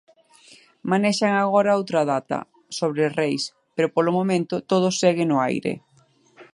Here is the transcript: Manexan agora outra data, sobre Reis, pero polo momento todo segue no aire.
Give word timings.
Manexan 0.89 1.33
agora 1.37 1.77
outra 1.79 2.01
data, 2.13 2.37
sobre 2.77 3.13
Reis, 3.19 3.43
pero 3.75 3.93
polo 3.95 4.15
momento 4.19 4.55
todo 4.71 4.87
segue 5.01 5.25
no 5.27 5.37
aire. 5.49 5.73